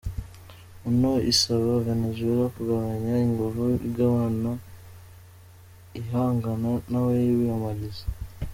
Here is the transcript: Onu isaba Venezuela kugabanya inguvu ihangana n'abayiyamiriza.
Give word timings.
Onu 0.87 1.11
isaba 1.31 1.73
Venezuela 1.87 2.45
kugabanya 2.55 3.13
inguvu 3.25 3.63
ihangana 6.01 6.69
n'abayiyamiriza. 6.89 8.05